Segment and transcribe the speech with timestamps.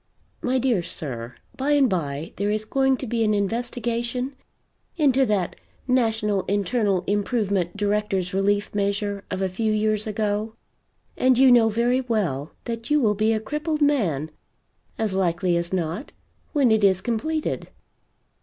[0.41, 4.33] My dear sir, by and by there is going to be an investigation
[4.97, 5.55] into that
[5.87, 10.55] National Internal Improvement Directors' Relief Measure of a few years ago,
[11.17, 14.31] and you know very well that you will be a crippled man,
[14.97, 16.13] as likely as not,
[16.51, 17.69] when it is completed."